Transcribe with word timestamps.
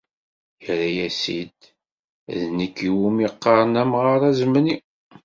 Yerra-as-id: 0.63 1.59
"D 2.39 2.41
nekk 2.57 2.77
iwumi 2.89 3.27
qqaren 3.33 3.79
amɣar 3.81 4.21
azemni." 4.29 4.77